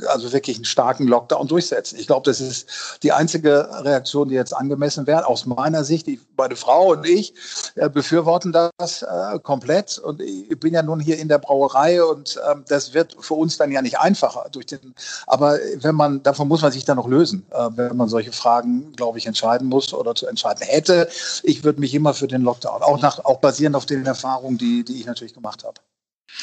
also 0.08 0.32
wirklich 0.32 0.56
einen 0.56 0.64
starken 0.64 1.06
Lockdown 1.06 1.48
durchsetzen. 1.48 1.98
Ich 1.98 2.06
glaube, 2.06 2.30
das 2.30 2.40
ist 2.40 2.98
die 3.02 3.12
einzige 3.12 3.68
Reaktion, 3.84 4.28
die 4.28 4.34
jetzt 4.34 4.54
angemessen 4.54 5.06
wäre, 5.06 5.26
aus 5.26 5.46
meiner 5.46 5.84
Sicht. 5.84 6.08
Ich, 6.08 6.20
meine 6.36 6.56
Frau 6.56 6.92
und 6.92 7.06
ich 7.06 7.34
äh, 7.74 7.88
befürworten 7.88 8.52
das 8.52 9.02
äh, 9.02 9.38
komplett. 9.42 9.98
Und 9.98 10.20
ich 10.20 10.58
bin 10.58 10.74
ja 10.74 10.82
nun 10.82 11.00
hier 11.00 11.18
in 11.18 11.28
der 11.28 11.38
Brauerei 11.38 12.02
und 12.02 12.40
ähm, 12.50 12.64
das 12.68 12.94
wird 12.94 13.16
für 13.20 13.34
uns 13.34 13.56
dann 13.56 13.70
ja 13.70 13.82
nicht 13.82 13.98
einfacher 13.98 14.46
durch 14.52 14.66
den. 14.66 14.94
Aber 15.26 15.58
wenn 15.76 15.94
man, 15.94 16.22
davon 16.22 16.48
muss 16.48 16.62
man 16.62 16.72
sich 16.72 16.84
dann 16.84 16.96
noch 16.96 17.08
lösen, 17.08 17.44
äh, 17.50 17.68
wenn 17.74 17.96
man 17.96 18.08
solche 18.08 18.32
Fragen, 18.32 18.92
glaube 18.92 19.18
ich, 19.18 19.26
entscheiden 19.26 19.68
muss 19.68 19.92
oder 19.92 20.14
zu 20.14 20.26
entscheiden 20.26 20.66
hätte. 20.66 21.08
Ich 21.42 21.64
würde 21.64 21.80
mich 21.80 21.94
immer 21.94 22.14
für 22.14 22.28
den 22.28 22.42
Lockdown, 22.42 22.82
auch 22.82 23.00
nach, 23.00 23.24
auch 23.24 23.38
basierend 23.38 23.76
auf 23.76 23.86
den 23.90 24.06
Erfahrungen, 24.06 24.58
die, 24.58 24.84
die 24.84 25.00
ich 25.00 25.06
natürlich 25.06 25.34
gemacht 25.34 25.64
habe. 25.64 25.80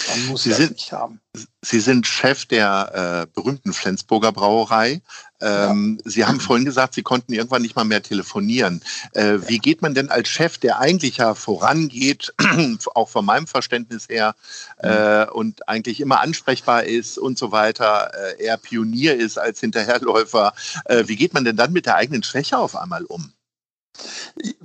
Man 0.09 0.25
muss 0.27 0.43
Sie 0.43 0.49
das 0.49 0.57
sind, 0.57 0.71
nicht 0.71 0.91
haben. 0.91 1.21
Sie 1.61 1.79
sind 1.79 2.07
Chef 2.07 2.45
der 2.45 3.27
äh, 3.29 3.33
berühmten 3.33 3.71
Flensburger 3.71 4.31
Brauerei. 4.31 5.01
Ähm, 5.41 5.99
ja. 6.03 6.11
Sie 6.11 6.25
haben 6.25 6.39
vorhin 6.39 6.65
gesagt, 6.65 6.95
Sie 6.95 7.03
konnten 7.03 7.33
irgendwann 7.33 7.61
nicht 7.61 7.75
mal 7.75 7.85
mehr 7.85 8.01
telefonieren. 8.01 8.81
Äh, 9.13 9.35
ja. 9.35 9.47
Wie 9.47 9.59
geht 9.59 9.81
man 9.81 9.93
denn 9.93 10.09
als 10.09 10.27
Chef, 10.27 10.57
der 10.57 10.79
eigentlich 10.79 11.17
ja 11.17 11.35
vorangeht, 11.35 12.33
auch 12.95 13.09
von 13.09 13.25
meinem 13.25 13.47
Verständnis 13.47 14.09
her, 14.09 14.35
äh, 14.77 15.27
und 15.27 15.67
eigentlich 15.69 16.01
immer 16.01 16.19
ansprechbar 16.19 16.85
ist 16.85 17.17
und 17.17 17.37
so 17.37 17.51
weiter, 17.51 18.11
äh, 18.13 18.43
eher 18.43 18.57
Pionier 18.57 19.15
ist 19.15 19.37
als 19.37 19.59
Hinterherläufer, 19.59 20.53
äh, 20.85 21.03
wie 21.07 21.15
geht 21.15 21.33
man 21.33 21.45
denn 21.45 21.57
dann 21.57 21.73
mit 21.73 21.85
der 21.85 21.95
eigenen 21.95 22.23
Schwäche 22.23 22.57
auf 22.57 22.75
einmal 22.75 23.05
um? 23.05 23.33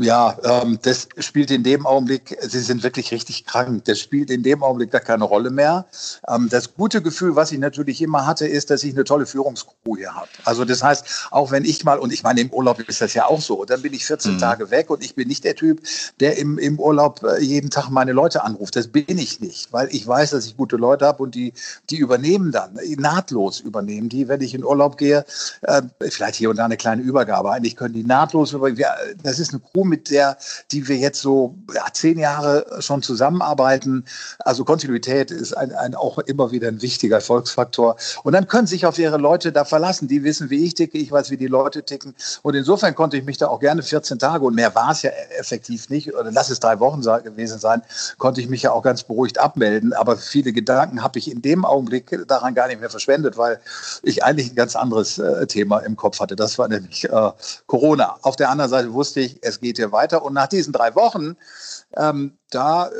Ja, 0.03 0.37
ähm, 0.45 0.79
das 0.83 1.09
spielt 1.19 1.51
in 1.51 1.63
dem 1.63 1.87
Augenblick, 1.87 2.37
Sie 2.43 2.61
sind 2.61 2.83
wirklich 2.83 3.13
richtig 3.13 3.47
krank. 3.47 3.85
Das 3.85 3.99
spielt 3.99 4.31
in 4.31 4.43
dem 4.43 4.63
Augenblick 4.63 4.91
gar 4.91 5.01
keine 5.01 5.25
Rolle 5.25 5.51
mehr. 5.51 5.87
Ähm, 6.29 6.49
das 6.51 6.75
gute 6.75 7.03
Gefühl, 7.03 7.37
was 7.37 7.53
ich 7.53 7.59
natürlich 7.59 8.01
immer 8.03 8.27
hatte, 8.27 8.47
ist, 8.47 8.71
dass 8.71 8.83
ich 8.85 8.95
eine 8.95 9.05
tolle 9.05 9.27
Führungscrew 9.27 9.97
hier 9.97 10.15
habe. 10.15 10.29
Also 10.45 10.65
das 10.65 10.83
heißt, 10.83 11.29
auch 11.31 11.51
wenn 11.51 11.65
ich 11.65 11.85
mal, 11.85 11.99
und 11.99 12.13
ich 12.13 12.23
meine, 12.23 12.41
im 12.41 12.51
Urlaub 12.51 12.81
ist 12.89 13.01
das 13.01 13.15
ja 13.15 13.27
auch 13.27 13.41
so, 13.41 13.65
dann 13.65 13.83
bin 13.83 13.93
ich 13.93 14.05
14 14.05 14.35
mhm. 14.35 14.39
Tage 14.39 14.71
weg 14.71 14.91
und 14.91 15.05
ich 15.05 15.15
bin 15.15 15.29
nicht 15.29 15.45
der 15.45 15.55
Typ, 15.55 15.83
der 16.21 16.39
im, 16.39 16.59
im 16.59 16.79
Urlaub 16.79 17.23
äh, 17.23 17.43
jeden 17.43 17.71
Tag 17.71 17.91
meine 17.91 18.13
Leute 18.13 18.45
anruft. 18.45 18.77
Das 18.77 18.89
bin 18.89 19.19
ich 19.19 19.41
nicht, 19.41 19.73
weil 19.73 19.89
ich 19.91 20.07
weiß, 20.07 20.31
dass 20.31 20.47
ich 20.47 20.57
gute 20.57 20.77
Leute 20.77 21.07
habe 21.07 21.23
und 21.23 21.35
die, 21.35 21.53
die 21.91 21.97
übernehmen 21.97 22.53
dann, 22.53 22.79
nahtlos 22.97 23.61
übernehmen 23.61 24.09
die, 24.09 24.29
wenn 24.29 24.41
ich 24.41 24.55
in 24.55 24.65
Urlaub 24.65 24.97
gehe. 24.97 25.25
Äh, 25.63 25.83
vielleicht 26.09 26.37
hier 26.37 26.51
und 26.51 26.57
da 26.57 26.65
eine 26.65 26.77
kleine 26.77 27.03
Übergabe. 27.03 27.51
Eigentlich 27.51 27.77
können 27.77 27.95
die 27.95 28.05
nahtlos 28.05 28.53
übernehmen 28.53 28.81
das 29.23 29.39
ist 29.39 29.53
eine 29.53 29.61
Crew, 29.61 29.85
mit 29.91 30.11
der, 30.11 30.39
die 30.73 30.89
wir 30.89 30.97
jetzt 30.97 31.21
so 31.21 31.55
ja, 31.75 31.85
zehn 31.93 32.19
Jahre 32.19 32.65
schon 32.81 33.03
zusammenarbeiten. 33.03 34.07
Also 34.39 34.65
Kontinuität 34.65 35.31
ist 35.31 35.53
ein, 35.53 35.73
ein, 35.75 35.95
auch 35.95 36.19
immer 36.19 36.51
wieder 36.53 36.69
ein 36.69 36.81
wichtiger 36.81 37.17
Erfolgsfaktor. 37.17 37.97
Und 38.23 38.33
dann 38.33 38.49
können 38.49 38.67
sich 38.67 38.87
auf 38.87 38.99
ihre 38.99 39.19
Leute 39.19 39.53
da 39.53 39.65
verlassen. 39.65 40.09
Die 40.09 40.25
wissen, 40.25 40.49
wie 40.49 40.65
ich 40.65 40.75
ticke, 40.75 40.97
ich 40.97 41.13
weiß, 41.13 41.31
wie 41.31 41.37
die 41.37 41.49
Leute 41.49 41.83
ticken. 41.83 42.15
Und 42.43 42.55
insofern 42.55 42.95
konnte 42.95 43.19
ich 43.19 43.25
mich 43.25 43.37
da 43.37 43.49
auch 43.49 43.61
gerne 43.61 43.83
14 43.83 44.19
Tage, 44.19 44.45
und 44.45 44.55
mehr 44.55 44.75
war 44.75 44.93
es 44.93 45.03
ja 45.03 45.11
effektiv 45.39 45.91
nicht, 45.91 46.15
oder 46.15 46.31
lass 46.31 46.49
es 46.49 46.61
drei 46.61 46.81
Wochen 46.81 47.01
gewesen 47.01 47.59
sein, 47.59 47.83
konnte 48.19 48.41
ich 48.41 48.49
mich 48.49 48.63
ja 48.63 48.73
auch 48.73 48.83
ganz 48.83 49.03
beruhigt 49.03 49.39
abmelden. 49.39 49.93
Aber 49.93 50.17
viele 50.17 50.53
Gedanken 50.53 51.03
habe 51.03 51.19
ich 51.19 51.31
in 51.31 51.43
dem 51.43 51.65
Augenblick 51.65 52.27
daran 52.29 52.55
gar 52.55 52.69
nicht 52.69 52.81
mehr 52.81 52.91
verschwendet, 52.91 53.37
weil 53.37 53.61
ich 54.03 54.23
eigentlich 54.25 54.51
ein 54.51 54.55
ganz 54.55 54.77
anderes 54.77 55.19
äh, 55.19 55.47
Thema 55.47 55.79
im 55.81 55.97
Kopf 55.97 56.21
hatte. 56.21 56.37
Das 56.37 56.59
war 56.59 56.69
nämlich 56.69 57.05
äh, 57.05 57.31
Corona. 57.67 58.17
Auf 58.23 58.37
der 58.37 58.51
anderen 58.51 58.71
Seite 58.71 58.93
wusste 58.93 59.21
ich, 59.21 59.39
es 59.43 59.61
geht 59.61 59.79
hier 59.81 59.93
weiter. 59.93 60.23
Und 60.23 60.35
nach 60.35 60.47
diesen 60.47 60.73
drei 60.73 60.95
Wochen, 60.95 61.37
ähm, 61.97 62.39
da 62.51 62.87
äh, 62.89 62.91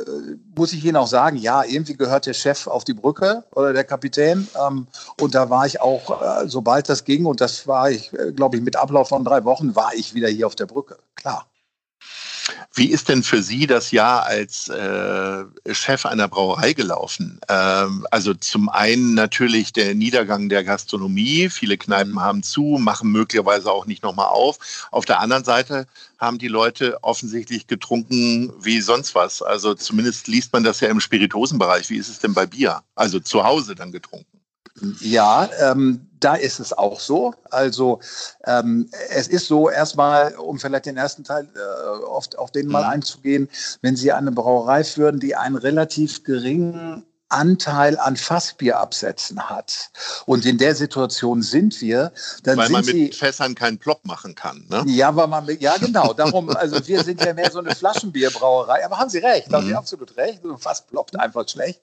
muss 0.55 0.73
ich 0.73 0.83
Ihnen 0.83 0.97
auch 0.97 1.07
sagen, 1.07 1.37
ja, 1.37 1.63
irgendwie 1.63 1.95
gehört 1.95 2.25
der 2.25 2.33
Chef 2.33 2.67
auf 2.67 2.83
die 2.83 2.93
Brücke 2.93 3.43
oder 3.51 3.73
der 3.73 3.83
Kapitän. 3.83 4.47
Ähm, 4.67 4.87
und 5.19 5.35
da 5.35 5.49
war 5.49 5.65
ich 5.65 5.81
auch, 5.81 6.21
äh, 6.21 6.47
sobald 6.47 6.89
das 6.89 7.03
ging, 7.03 7.25
und 7.25 7.41
das 7.41 7.67
war 7.67 7.89
ich, 7.89 8.13
äh, 8.13 8.31
glaube 8.31 8.57
ich, 8.57 8.63
mit 8.63 8.75
Ablauf 8.75 9.09
von 9.09 9.23
drei 9.23 9.43
Wochen, 9.45 9.75
war 9.75 9.93
ich 9.93 10.13
wieder 10.13 10.27
hier 10.27 10.47
auf 10.47 10.55
der 10.55 10.65
Brücke. 10.65 10.97
Klar. 11.15 11.50
Wie 12.73 12.89
ist 12.89 13.09
denn 13.09 13.23
für 13.23 13.41
Sie 13.41 13.67
das 13.67 13.91
Jahr 13.91 14.23
als 14.23 14.67
äh, 14.69 15.43
Chef 15.71 16.05
einer 16.05 16.27
Brauerei 16.27 16.73
gelaufen? 16.73 17.39
Ähm, 17.49 18.07
also 18.11 18.33
zum 18.33 18.69
einen 18.69 19.13
natürlich 19.13 19.73
der 19.73 19.93
Niedergang 19.95 20.49
der 20.49 20.63
Gastronomie. 20.63 21.49
Viele 21.49 21.77
Kneipen 21.77 22.19
haben 22.19 22.43
zu, 22.43 22.77
machen 22.79 23.11
möglicherweise 23.11 23.71
auch 23.71 23.85
nicht 23.85 24.03
nochmal 24.03 24.27
auf. 24.27 24.87
Auf 24.91 25.05
der 25.05 25.19
anderen 25.19 25.43
Seite 25.43 25.87
haben 26.17 26.37
die 26.37 26.47
Leute 26.47 27.03
offensichtlich 27.03 27.67
getrunken 27.67 28.53
wie 28.61 28.81
sonst 28.81 29.15
was. 29.15 29.41
Also 29.41 29.73
zumindest 29.73 30.27
liest 30.27 30.53
man 30.53 30.63
das 30.63 30.79
ja 30.79 30.89
im 30.89 30.99
Spiritosenbereich. 30.99 31.89
Wie 31.89 31.97
ist 31.97 32.09
es 32.09 32.19
denn 32.19 32.33
bei 32.33 32.45
Bier? 32.45 32.81
Also 32.95 33.19
zu 33.19 33.43
Hause 33.43 33.75
dann 33.75 33.91
getrunken. 33.91 34.39
Ja, 35.01 35.49
ähm, 35.59 36.07
da 36.23 36.35
ist 36.35 36.59
es 36.59 36.71
auch 36.71 36.99
so. 36.99 37.33
Also 37.49 37.99
ähm, 38.45 38.89
es 39.09 39.27
ist 39.27 39.47
so, 39.47 39.69
erstmal, 39.69 40.35
um 40.35 40.59
vielleicht 40.59 40.85
den 40.85 40.97
ersten 40.97 41.23
Teil 41.23 41.47
äh, 41.55 42.05
auf, 42.05 42.29
auf 42.37 42.51
den 42.51 42.67
mal 42.67 42.83
mhm. 42.83 42.89
einzugehen, 42.89 43.49
wenn 43.81 43.95
Sie 43.95 44.11
eine 44.11 44.31
Brauerei 44.31 44.83
führen, 44.83 45.19
die 45.19 45.35
einen 45.35 45.57
relativ 45.57 46.23
geringen 46.23 47.05
Anteil 47.31 47.97
an 47.97 48.17
Fassbierabsätzen 48.17 49.49
hat. 49.49 49.89
Und 50.25 50.45
in 50.45 50.57
der 50.57 50.75
Situation 50.75 51.41
sind 51.41 51.81
wir. 51.81 52.11
Dann 52.43 52.57
weil 52.57 52.67
sind 52.67 52.73
man 52.73 52.85
mit 52.85 52.95
Sie, 52.95 53.11
Fässern 53.11 53.55
keinen 53.55 53.77
Plop 53.77 54.05
machen 54.05 54.35
kann. 54.35 54.65
Ne? 54.69 54.83
Ja, 54.87 55.15
weil 55.15 55.27
man, 55.27 55.47
ja, 55.59 55.75
genau. 55.77 56.13
Darum, 56.13 56.49
also 56.49 56.85
wir 56.87 57.03
sind 57.03 57.23
ja 57.23 57.33
mehr 57.33 57.51
so 57.51 57.59
eine 57.59 57.75
Flaschenbierbrauerei. 57.75 58.85
Aber 58.85 58.97
haben 58.97 59.09
Sie 59.09 59.19
recht, 59.19 59.51
haben 59.51 59.65
mhm. 59.65 59.69
Sie 59.69 59.75
absolut 59.75 60.17
recht. 60.17 60.41
Fass 60.57 60.85
ploppt 60.85 61.19
einfach 61.19 61.47
schlecht. 61.47 61.81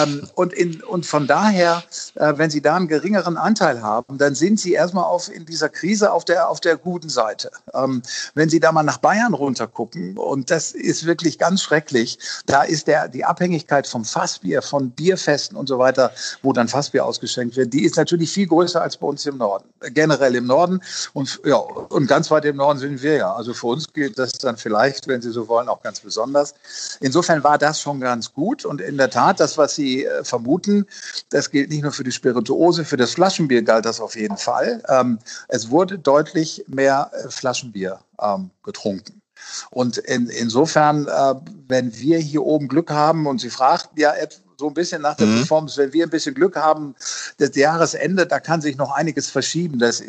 ähm, 0.00 0.28
und, 0.34 0.52
in, 0.52 0.82
und 0.82 1.06
von 1.06 1.26
daher, 1.26 1.82
äh, 2.14 2.34
wenn 2.36 2.50
Sie 2.50 2.62
da 2.62 2.76
einen 2.76 2.88
geringeren 2.88 3.36
Anteil 3.36 3.82
haben, 3.82 4.18
dann 4.18 4.34
sind 4.34 4.60
Sie 4.60 4.72
erstmal 4.72 5.04
auf, 5.04 5.28
in 5.28 5.46
dieser 5.46 5.68
Krise 5.68 6.12
auf 6.12 6.24
der, 6.24 6.48
auf 6.48 6.60
der 6.60 6.76
guten 6.76 7.08
Seite. 7.08 7.50
Ähm, 7.72 8.02
wenn 8.34 8.48
Sie 8.48 8.60
da 8.60 8.72
mal 8.72 8.82
nach 8.82 8.98
Bayern 8.98 9.34
runtergucken, 9.34 10.16
und 10.18 10.50
das 10.50 10.72
ist 10.72 11.06
wirklich 11.06 11.38
ganz 11.38 11.62
schrecklich, 11.62 12.18
da 12.46 12.62
ist 12.62 12.86
der, 12.86 13.08
die 13.08 13.24
Abhängigkeit 13.24 13.86
vom 13.86 14.04
Fassbier, 14.04 14.62
von 14.62 14.83
von 14.84 14.90
Bierfesten 14.90 15.56
und 15.56 15.68
so 15.68 15.78
weiter, 15.78 16.12
wo 16.42 16.52
dann 16.52 16.68
Fassbier 16.68 17.04
ausgeschenkt 17.04 17.56
wird, 17.56 17.72
die 17.72 17.84
ist 17.84 17.96
natürlich 17.96 18.30
viel 18.30 18.46
größer 18.46 18.82
als 18.82 18.96
bei 18.96 19.06
uns 19.06 19.24
im 19.26 19.38
Norden. 19.38 19.64
Generell 19.80 20.34
im 20.34 20.46
Norden 20.46 20.80
und, 21.14 21.40
ja, 21.44 21.56
und 21.56 22.06
ganz 22.06 22.30
weit 22.30 22.44
im 22.44 22.56
Norden 22.56 22.78
sind 22.78 23.02
wir 23.02 23.16
ja. 23.16 23.34
Also 23.34 23.54
für 23.54 23.68
uns 23.68 23.92
gilt 23.92 24.18
das 24.18 24.32
dann 24.32 24.56
vielleicht, 24.56 25.08
wenn 25.08 25.22
Sie 25.22 25.30
so 25.30 25.48
wollen, 25.48 25.68
auch 25.68 25.82
ganz 25.82 26.00
besonders. 26.00 26.54
Insofern 27.00 27.42
war 27.42 27.58
das 27.58 27.80
schon 27.80 28.00
ganz 28.00 28.32
gut 28.32 28.64
und 28.64 28.80
in 28.80 28.98
der 28.98 29.10
Tat, 29.10 29.40
das, 29.40 29.56
was 29.56 29.74
Sie 29.74 30.04
äh, 30.04 30.24
vermuten, 30.24 30.86
das 31.30 31.50
gilt 31.50 31.70
nicht 31.70 31.82
nur 31.82 31.92
für 31.92 32.04
die 32.04 32.12
Spirituose, 32.12 32.84
für 32.84 32.96
das 32.96 33.12
Flaschenbier 33.12 33.62
galt 33.62 33.84
das 33.86 34.00
auf 34.00 34.16
jeden 34.16 34.36
Fall. 34.36 34.82
Ähm, 34.88 35.18
es 35.48 35.70
wurde 35.70 35.98
deutlich 35.98 36.64
mehr 36.66 37.10
äh, 37.12 37.30
Flaschenbier 37.30 37.98
ähm, 38.20 38.50
getrunken. 38.62 39.22
Und 39.70 39.98
in, 39.98 40.28
insofern, 40.28 41.06
äh, 41.06 41.34
wenn 41.68 41.94
wir 41.98 42.18
hier 42.18 42.42
oben 42.42 42.68
Glück 42.68 42.90
haben 42.90 43.26
und 43.26 43.40
Sie 43.40 43.50
fragten 43.50 43.98
ja 44.00 44.12
so 44.56 44.68
ein 44.68 44.74
bisschen 44.74 45.02
nach 45.02 45.16
der 45.16 45.26
mhm. 45.26 45.36
Performance. 45.38 45.80
Wenn 45.80 45.92
wir 45.92 46.04
ein 46.04 46.10
bisschen 46.10 46.34
Glück 46.34 46.56
haben, 46.56 46.94
das 47.38 47.54
Jahresende, 47.54 48.26
da 48.26 48.40
kann 48.40 48.60
sich 48.60 48.76
noch 48.76 48.92
einiges 48.92 49.30
verschieben. 49.30 49.78
Das 49.78 50.00
äh, 50.00 50.06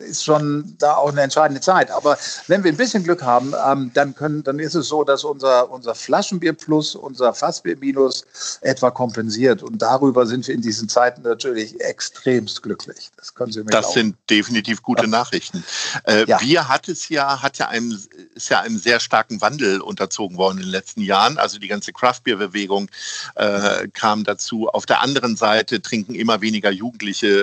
ist 0.00 0.24
schon 0.24 0.74
da 0.78 0.94
auch 0.94 1.10
eine 1.10 1.22
entscheidende 1.22 1.60
Zeit. 1.60 1.90
Aber 1.90 2.18
wenn 2.46 2.64
wir 2.64 2.72
ein 2.72 2.76
bisschen 2.76 3.04
Glück 3.04 3.22
haben, 3.22 3.54
ähm, 3.66 3.90
dann, 3.94 4.14
können, 4.14 4.42
dann 4.42 4.58
ist 4.58 4.74
es 4.74 4.88
so, 4.88 5.04
dass 5.04 5.24
unser, 5.24 5.70
unser 5.70 5.94
Flaschenbier 5.94 6.52
plus, 6.52 6.94
unser 6.94 7.34
Fassbier 7.34 7.76
minus 7.78 8.24
etwa 8.60 8.90
kompensiert. 8.90 9.62
Und 9.62 9.80
darüber 9.80 10.26
sind 10.26 10.46
wir 10.46 10.54
in 10.54 10.62
diesen 10.62 10.88
Zeiten 10.88 11.22
natürlich 11.22 11.80
extremst 11.80 12.62
glücklich. 12.62 13.10
Das 13.16 13.34
können 13.34 13.52
Sie 13.52 13.60
mir 13.60 13.66
Das 13.66 13.86
glauben. 13.86 13.94
sind 13.94 14.16
definitiv 14.30 14.82
gute 14.82 15.02
ja. 15.02 15.08
Nachrichten. 15.08 15.64
Äh, 16.04 16.24
ja. 16.26 16.38
Bier 16.38 16.68
hat 16.68 16.88
es 16.88 17.08
ja, 17.08 17.42
hat 17.42 17.58
ja 17.58 17.68
einem, 17.68 17.98
ist 18.34 18.48
ja 18.48 18.60
einem 18.60 18.78
sehr 18.78 19.00
starken 19.00 19.40
Wandel 19.40 19.80
unterzogen 19.80 20.36
worden 20.36 20.58
in 20.58 20.64
den 20.64 20.70
letzten 20.70 21.00
Jahren. 21.00 21.38
Also 21.38 21.58
die 21.58 21.68
ganze 21.68 21.92
Craft-Bier-Bewegung 21.92 22.88
äh, 23.34 23.44
kam 23.92 24.24
dazu. 24.24 24.68
Auf 24.68 24.86
der 24.86 25.00
anderen 25.00 25.36
Seite 25.36 25.82
trinken 25.82 26.14
immer 26.14 26.40
weniger 26.40 26.70
Jugendliche 26.70 27.42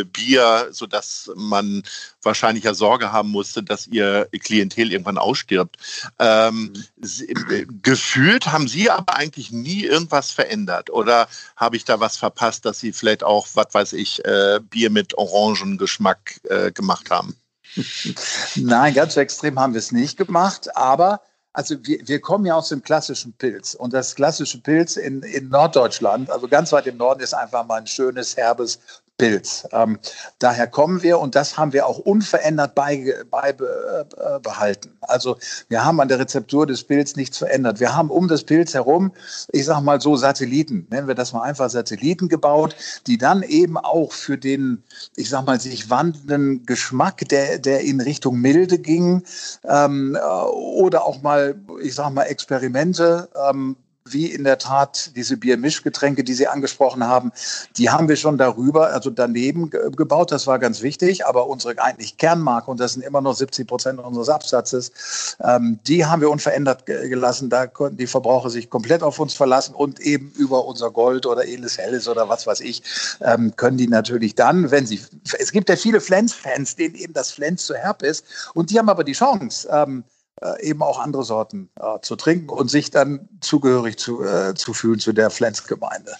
äh, 0.00 0.04
Bier, 0.04 0.68
sodass 0.70 1.30
man 1.36 1.82
wahrscheinlich 2.22 2.64
ja 2.64 2.74
Sorge 2.74 3.12
haben 3.12 3.30
musste, 3.30 3.62
dass 3.62 3.86
ihr 3.86 4.28
Klientel 4.40 4.92
irgendwann 4.92 5.18
ausstirbt. 5.18 5.76
Ähm, 6.18 6.72
sie, 7.00 7.26
äh, 7.26 7.66
gefühlt 7.82 8.46
haben 8.46 8.68
Sie 8.68 8.90
aber 8.90 9.16
eigentlich 9.16 9.50
nie 9.50 9.84
irgendwas 9.84 10.30
verändert. 10.30 10.90
Oder 10.90 11.28
habe 11.56 11.76
ich 11.76 11.84
da 11.84 12.00
was 12.00 12.16
verpasst, 12.16 12.64
dass 12.64 12.80
Sie 12.80 12.92
vielleicht 12.92 13.24
auch, 13.24 13.46
was 13.54 13.72
weiß 13.72 13.92
ich, 13.94 14.24
äh, 14.24 14.60
Bier 14.68 14.90
mit 14.90 15.16
Orangengeschmack 15.16 16.40
äh, 16.44 16.72
gemacht 16.72 17.10
haben? 17.10 17.36
Nein, 18.56 18.94
ganz 18.94 19.14
so 19.14 19.20
extrem 19.20 19.58
haben 19.58 19.74
wir 19.74 19.78
es 19.78 19.92
nicht 19.92 20.16
gemacht, 20.16 20.76
aber 20.76 21.20
also 21.56 21.74
wir, 21.84 22.06
wir 22.06 22.20
kommen 22.20 22.44
ja 22.44 22.54
aus 22.54 22.68
dem 22.68 22.82
klassischen 22.82 23.32
Pilz. 23.32 23.74
Und 23.74 23.94
das 23.94 24.14
klassische 24.14 24.60
Pilz 24.60 24.96
in, 24.96 25.22
in 25.22 25.48
Norddeutschland, 25.48 26.30
also 26.30 26.46
ganz 26.48 26.70
weit 26.70 26.86
im 26.86 26.98
Norden, 26.98 27.22
ist 27.22 27.32
einfach 27.32 27.64
mal 27.66 27.76
ein 27.80 27.86
schönes, 27.86 28.36
herbes 28.36 28.78
Pilz. 29.18 29.66
Ähm, 29.72 29.98
daher 30.38 30.66
kommen 30.66 31.02
wir 31.02 31.18
und 31.18 31.34
das 31.34 31.56
haben 31.56 31.72
wir 31.72 31.86
auch 31.86 31.98
unverändert 31.98 32.74
beibehalten. 32.74 33.30
Bei, 33.30 34.66
äh, 34.66 34.76
also 35.00 35.38
wir 35.68 35.84
haben 35.84 36.00
an 36.00 36.08
der 36.08 36.18
Rezeptur 36.18 36.66
des 36.66 36.84
Pilz 36.84 37.16
nichts 37.16 37.38
verändert. 37.38 37.80
Wir 37.80 37.96
haben 37.96 38.10
um 38.10 38.28
das 38.28 38.44
Pilz 38.44 38.74
herum, 38.74 39.12
ich 39.52 39.64
sage 39.64 39.82
mal 39.82 40.00
so 40.00 40.16
Satelliten, 40.16 40.86
nennen 40.90 41.08
wir 41.08 41.14
das 41.14 41.32
mal 41.32 41.42
einfach 41.42 41.70
Satelliten 41.70 42.28
gebaut, 42.28 42.76
die 43.06 43.16
dann 43.16 43.42
eben 43.42 43.78
auch 43.78 44.12
für 44.12 44.36
den, 44.36 44.82
ich 45.16 45.30
sage 45.30 45.46
mal, 45.46 45.60
sich 45.60 45.88
wandelnden 45.88 46.66
Geschmack, 46.66 47.26
der, 47.28 47.58
der 47.58 47.80
in 47.80 48.00
Richtung 48.00 48.38
Milde 48.40 48.78
ging, 48.78 49.22
ähm, 49.64 50.14
äh, 50.14 50.20
oder 50.20 51.06
auch 51.06 51.22
mal, 51.22 51.54
ich 51.82 51.94
sage 51.94 52.12
mal, 52.14 52.24
Experimente, 52.24 53.30
ähm, 53.48 53.76
wie 54.12 54.26
in 54.26 54.44
der 54.44 54.58
Tat 54.58 55.12
diese 55.16 55.36
Biermischgetränke, 55.36 56.24
die 56.24 56.34
Sie 56.34 56.46
angesprochen 56.46 57.04
haben, 57.04 57.32
die 57.76 57.90
haben 57.90 58.08
wir 58.08 58.16
schon 58.16 58.38
darüber, 58.38 58.88
also 58.92 59.10
daneben 59.10 59.70
gebaut. 59.70 60.32
Das 60.32 60.46
war 60.46 60.58
ganz 60.58 60.82
wichtig. 60.82 61.26
Aber 61.26 61.48
unsere 61.48 61.78
eigentlich 61.80 62.16
Kernmarke, 62.16 62.70
und 62.70 62.80
das 62.80 62.94
sind 62.94 63.02
immer 63.02 63.20
noch 63.20 63.34
70 63.34 63.66
Prozent 63.66 64.00
unseres 64.00 64.28
Absatzes, 64.28 65.36
ähm, 65.42 65.78
die 65.86 66.04
haben 66.04 66.20
wir 66.20 66.30
unverändert 66.30 66.86
gelassen. 66.86 67.50
Da 67.50 67.66
konnten 67.66 67.96
die 67.96 68.06
Verbraucher 68.06 68.50
sich 68.50 68.70
komplett 68.70 69.02
auf 69.02 69.18
uns 69.18 69.34
verlassen 69.34 69.74
und 69.74 70.00
eben 70.00 70.30
über 70.36 70.64
unser 70.64 70.90
Gold 70.90 71.26
oder 71.26 71.46
Edles 71.46 71.78
Helles 71.78 72.08
oder 72.08 72.28
was 72.28 72.46
weiß 72.46 72.60
ich, 72.60 72.82
ähm, 73.20 73.54
können 73.56 73.76
die 73.76 73.88
natürlich 73.88 74.34
dann, 74.34 74.70
wenn 74.70 74.86
sie, 74.86 75.00
es 75.38 75.52
gibt 75.52 75.68
ja 75.68 75.76
viele 75.76 76.00
Flens-Fans, 76.00 76.76
denen 76.76 76.94
eben 76.94 77.12
das 77.12 77.32
Flens 77.32 77.66
zu 77.66 77.74
herb 77.74 78.02
ist. 78.02 78.24
Und 78.54 78.70
die 78.70 78.78
haben 78.78 78.88
aber 78.88 79.04
die 79.04 79.12
Chance, 79.12 79.68
ähm, 79.70 80.04
äh, 80.42 80.62
eben 80.62 80.82
auch 80.82 80.98
andere 80.98 81.24
Sorten 81.24 81.70
äh, 81.80 82.00
zu 82.02 82.16
trinken 82.16 82.50
und 82.50 82.70
sich 82.70 82.90
dann 82.90 83.28
zugehörig 83.40 83.98
zu, 83.98 84.22
äh, 84.22 84.54
zu 84.54 84.74
fühlen 84.74 84.98
zu 84.98 85.12
der 85.12 85.30
Flens-Gemeinde. 85.30 86.16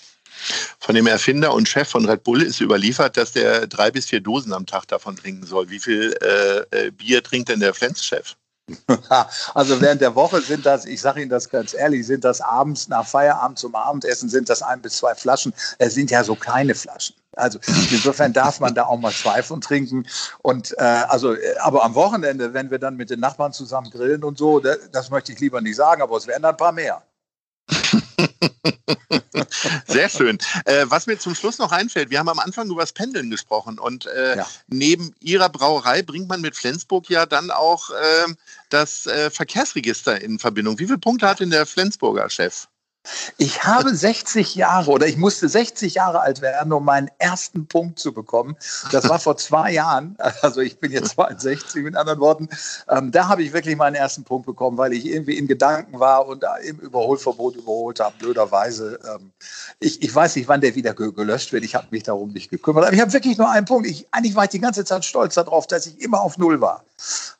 Von 0.78 0.94
dem 0.94 1.06
Erfinder 1.06 1.52
und 1.54 1.68
Chef 1.68 1.88
von 1.88 2.08
Red 2.08 2.22
Bull 2.22 2.42
ist 2.42 2.60
überliefert, 2.60 3.16
dass 3.16 3.32
der 3.32 3.66
drei 3.66 3.90
bis 3.90 4.06
vier 4.06 4.20
Dosen 4.20 4.52
am 4.52 4.66
Tag 4.66 4.86
davon 4.88 5.16
trinken 5.16 5.46
soll. 5.46 5.70
Wie 5.70 5.80
viel 5.80 6.14
äh, 6.22 6.86
äh 6.86 6.90
Bier 6.90 7.22
trinkt 7.22 7.48
denn 7.48 7.60
der 7.60 7.74
Flens-Chef? 7.74 8.36
Also 9.54 9.80
während 9.80 10.00
der 10.00 10.14
Woche 10.14 10.40
sind 10.40 10.66
das, 10.66 10.84
ich 10.86 11.00
sage 11.00 11.20
Ihnen 11.20 11.30
das 11.30 11.48
ganz 11.48 11.74
ehrlich, 11.74 12.06
sind 12.06 12.24
das 12.24 12.40
abends 12.40 12.88
nach 12.88 13.06
Feierabend 13.06 13.58
zum 13.58 13.74
Abendessen 13.74 14.28
sind 14.28 14.48
das 14.48 14.62
ein 14.62 14.80
bis 14.80 14.96
zwei 14.96 15.14
Flaschen. 15.14 15.52
Es 15.78 15.94
sind 15.94 16.10
ja 16.10 16.24
so 16.24 16.34
kleine 16.34 16.74
Flaschen. 16.74 17.14
Also 17.36 17.58
insofern 17.90 18.32
darf 18.32 18.60
man 18.60 18.74
da 18.74 18.86
auch 18.86 18.98
mal 18.98 19.12
zwei 19.12 19.42
von 19.42 19.60
trinken. 19.60 20.06
Und 20.42 20.74
äh, 20.78 20.82
also, 20.82 21.36
aber 21.60 21.84
am 21.84 21.94
Wochenende, 21.94 22.54
wenn 22.54 22.70
wir 22.70 22.78
dann 22.78 22.96
mit 22.96 23.10
den 23.10 23.20
Nachbarn 23.20 23.52
zusammen 23.52 23.90
grillen 23.90 24.24
und 24.24 24.38
so, 24.38 24.60
das, 24.60 24.78
das 24.90 25.10
möchte 25.10 25.32
ich 25.32 25.40
lieber 25.40 25.60
nicht 25.60 25.76
sagen, 25.76 26.02
aber 26.02 26.16
es 26.16 26.26
werden 26.26 26.42
dann 26.42 26.54
ein 26.54 26.56
paar 26.56 26.72
mehr. 26.72 27.02
Sehr 29.86 30.08
schön. 30.08 30.38
Äh, 30.64 30.86
was 30.88 31.06
mir 31.06 31.18
zum 31.18 31.34
Schluss 31.34 31.58
noch 31.58 31.72
einfällt, 31.72 32.10
wir 32.10 32.18
haben 32.18 32.28
am 32.28 32.38
Anfang 32.38 32.68
über 32.68 32.80
das 32.80 32.92
Pendeln 32.92 33.30
gesprochen 33.30 33.78
und 33.78 34.06
äh, 34.06 34.38
ja. 34.38 34.46
neben 34.68 35.14
Ihrer 35.20 35.48
Brauerei 35.48 36.02
bringt 36.02 36.28
man 36.28 36.40
mit 36.40 36.56
Flensburg 36.56 37.08
ja 37.10 37.26
dann 37.26 37.50
auch 37.50 37.90
äh, 37.90 38.32
das 38.68 39.06
äh, 39.06 39.30
Verkehrsregister 39.30 40.20
in 40.20 40.38
Verbindung. 40.38 40.78
Wie 40.78 40.86
viele 40.86 40.98
Punkte 40.98 41.28
hat 41.28 41.40
denn 41.40 41.50
der 41.50 41.66
Flensburger 41.66 42.28
Chef? 42.30 42.68
Ich 43.36 43.64
habe 43.64 43.94
60 43.94 44.54
Jahre 44.54 44.90
oder 44.90 45.06
ich 45.06 45.16
musste 45.16 45.48
60 45.48 45.94
Jahre 45.94 46.20
alt 46.20 46.40
werden, 46.40 46.72
um 46.72 46.84
meinen 46.84 47.10
ersten 47.18 47.66
Punkt 47.66 47.98
zu 47.98 48.12
bekommen. 48.12 48.56
Das 48.92 49.08
war 49.08 49.18
vor 49.18 49.36
zwei 49.36 49.72
Jahren. 49.72 50.16
Also 50.42 50.60
ich 50.60 50.78
bin 50.78 50.92
jetzt 50.92 51.12
62 51.12 51.82
mit 51.82 51.96
anderen 51.96 52.20
Worten. 52.20 52.48
Ähm, 52.88 53.10
da 53.10 53.28
habe 53.28 53.42
ich 53.42 53.52
wirklich 53.52 53.76
meinen 53.76 53.94
ersten 53.94 54.22
Punkt 54.22 54.46
bekommen, 54.46 54.76
weil 54.78 54.92
ich 54.92 55.06
irgendwie 55.06 55.36
in 55.36 55.48
Gedanken 55.48 55.98
war 55.98 56.26
und 56.26 56.44
im 56.62 56.78
Überholverbot 56.78 57.56
überholt 57.56 58.00
habe, 58.00 58.14
blöderweise. 58.18 59.00
Ähm, 59.08 59.32
ich, 59.80 60.02
ich 60.02 60.14
weiß 60.14 60.36
nicht, 60.36 60.46
wann 60.48 60.60
der 60.60 60.74
wieder 60.74 60.94
gelöscht 60.94 61.52
wird. 61.52 61.64
Ich 61.64 61.74
habe 61.74 61.86
mich 61.90 62.04
darum 62.04 62.32
nicht 62.32 62.50
gekümmert. 62.50 62.84
Aber 62.84 62.94
ich 62.94 63.00
habe 63.00 63.12
wirklich 63.12 63.38
nur 63.38 63.50
einen 63.50 63.66
Punkt. 63.66 63.88
Ich, 63.88 64.06
eigentlich 64.12 64.34
war 64.36 64.44
ich 64.44 64.50
die 64.50 64.60
ganze 64.60 64.84
Zeit 64.84 65.04
stolz 65.04 65.34
darauf, 65.34 65.66
dass 65.66 65.86
ich 65.86 66.00
immer 66.00 66.20
auf 66.20 66.38
Null 66.38 66.60
war. 66.60 66.84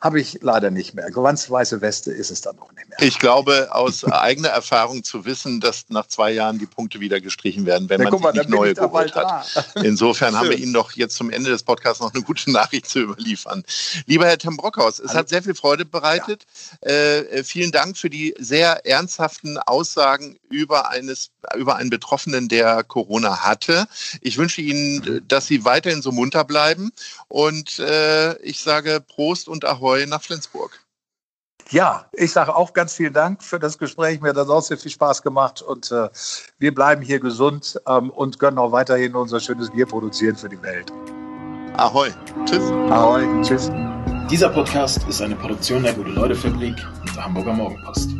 Habe 0.00 0.20
ich 0.20 0.38
leider 0.42 0.70
nicht 0.70 0.94
mehr. 0.94 1.10
Ganz 1.10 1.50
weiße 1.50 1.80
Weste 1.80 2.12
ist 2.12 2.30
es 2.30 2.42
dann 2.42 2.56
noch 2.56 2.72
nicht 2.72 2.88
mehr. 2.88 2.98
Ich 3.00 3.18
glaube, 3.18 3.68
aus 3.70 4.04
eigener 4.04 4.48
Erfahrung 4.48 5.02
zu 5.02 5.24
wissen, 5.24 5.55
dass 5.60 5.86
nach 5.88 6.06
zwei 6.06 6.32
Jahren 6.32 6.58
die 6.58 6.66
Punkte 6.66 7.00
wieder 7.00 7.20
gestrichen 7.20 7.66
werden, 7.66 7.88
wenn 7.88 8.00
ja, 8.00 8.10
man 8.10 8.20
mal, 8.20 8.32
nicht 8.32 8.48
neue 8.48 8.74
geholt 8.74 9.14
hat. 9.14 9.74
Insofern 9.82 10.36
haben 10.36 10.50
wir 10.50 10.58
Ihnen 10.58 10.72
doch 10.72 10.92
jetzt 10.92 11.16
zum 11.16 11.30
Ende 11.30 11.50
des 11.50 11.62
Podcasts 11.62 12.00
noch 12.00 12.14
eine 12.14 12.22
gute 12.22 12.50
Nachricht 12.50 12.86
zu 12.86 13.00
überliefern. 13.00 13.64
Lieber 14.06 14.26
Herr 14.26 14.38
Tim 14.38 14.56
Brockhaus, 14.56 14.98
es 14.98 15.08
Hallo. 15.08 15.18
hat 15.20 15.28
sehr 15.28 15.42
viel 15.42 15.54
Freude 15.54 15.84
bereitet. 15.84 16.46
Ja. 16.84 16.90
Äh, 16.90 17.44
vielen 17.44 17.72
Dank 17.72 17.96
für 17.96 18.10
die 18.10 18.34
sehr 18.38 18.86
ernsthaften 18.86 19.58
Aussagen 19.58 20.38
über, 20.48 20.90
eines, 20.90 21.30
über 21.56 21.76
einen 21.76 21.90
Betroffenen, 21.90 22.48
der 22.48 22.84
Corona 22.84 23.44
hatte. 23.44 23.86
Ich 24.20 24.38
wünsche 24.38 24.60
Ihnen, 24.60 25.22
dass 25.28 25.46
Sie 25.46 25.64
weiterhin 25.64 26.02
so 26.02 26.12
munter 26.12 26.44
bleiben 26.44 26.92
und 27.28 27.78
äh, 27.78 28.36
ich 28.42 28.60
sage 28.60 29.00
Prost 29.00 29.48
und 29.48 29.64
Ahoi 29.64 30.06
nach 30.06 30.22
Flensburg. 30.22 30.85
Ja, 31.70 32.06
ich 32.12 32.32
sage 32.32 32.54
auch 32.54 32.72
ganz 32.72 32.94
vielen 32.94 33.12
Dank 33.12 33.42
für 33.42 33.58
das 33.58 33.78
Gespräch. 33.78 34.20
Mir 34.20 34.28
hat 34.28 34.36
das 34.36 34.48
auch 34.48 34.62
sehr 34.62 34.78
viel 34.78 34.90
Spaß 34.90 35.22
gemacht 35.22 35.62
und 35.62 35.90
äh, 35.90 36.08
wir 36.58 36.72
bleiben 36.72 37.02
hier 37.02 37.18
gesund 37.18 37.80
ähm, 37.88 38.10
und 38.10 38.38
können 38.38 38.58
auch 38.58 38.70
weiterhin 38.70 39.16
unser 39.16 39.40
schönes 39.40 39.70
Bier 39.70 39.86
produzieren 39.86 40.36
für 40.36 40.48
die 40.48 40.62
Welt. 40.62 40.92
Ahoi. 41.76 42.10
Tschüss. 42.44 42.70
Ahoi. 42.90 43.24
Tschüss. 43.42 43.70
Dieser 44.30 44.48
Podcast 44.48 45.06
ist 45.08 45.20
eine 45.20 45.34
Produktion 45.34 45.82
der 45.82 45.94
Gute-Leute-Fabrik 45.94 46.76
und 47.00 47.16
der 47.16 47.24
Hamburger 47.24 47.52
Morgenpost. 47.52 48.10